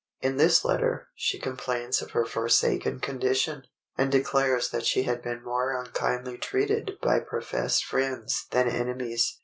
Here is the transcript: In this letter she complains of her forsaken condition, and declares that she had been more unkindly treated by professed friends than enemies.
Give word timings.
In 0.19 0.37
this 0.37 0.65
letter 0.65 1.09
she 1.13 1.37
complains 1.37 2.01
of 2.01 2.09
her 2.09 2.25
forsaken 2.25 3.01
condition, 3.01 3.65
and 3.99 4.11
declares 4.11 4.67
that 4.71 4.83
she 4.83 5.03
had 5.03 5.21
been 5.21 5.43
more 5.43 5.79
unkindly 5.79 6.39
treated 6.39 6.93
by 7.03 7.19
professed 7.19 7.85
friends 7.85 8.47
than 8.49 8.67
enemies. 8.67 9.37